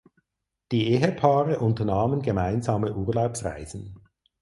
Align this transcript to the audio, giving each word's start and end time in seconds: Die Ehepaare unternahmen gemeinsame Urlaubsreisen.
Die 0.71 0.87
Ehepaare 0.95 1.59
unternahmen 1.59 2.23
gemeinsame 2.23 2.91
Urlaubsreisen. 2.95 3.99